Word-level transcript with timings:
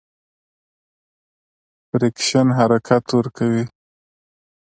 فریکشن 1.87 2.47
حرکت 2.57 3.05
ورو 3.15 3.31
کوي. 3.37 3.63